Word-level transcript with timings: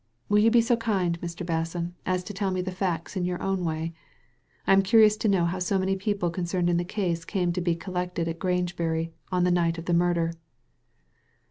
Will 0.29 0.39
you 0.39 0.49
be 0.49 0.61
so 0.61 0.75
kind, 0.77 1.21
Mr. 1.21 1.45
Basson, 1.45 1.91
as 2.07 2.23
to 2.23 2.33
tell 2.33 2.49
me 2.49 2.59
the 2.63 2.71
facts 2.71 3.15
in 3.15 3.23
your 3.23 3.39
own 3.39 3.63
way? 3.63 3.93
I 4.65 4.73
am 4.73 4.81
curious 4.81 5.15
to 5.17 5.27
know 5.29 5.45
how 5.45 5.59
so 5.59 5.77
many 5.77 5.95
people 5.95 6.31
concerned 6.31 6.71
in 6.71 6.77
the 6.77 6.83
case 6.83 7.23
came 7.23 7.53
to 7.53 7.61
be 7.61 7.75
collected 7.75 8.27
in 8.27 8.35
Grangebury 8.37 9.11
on 9.31 9.43
the 9.43 9.51
night 9.51 9.77
of 9.77 9.85
the 9.85 9.93
murder." 9.93 10.33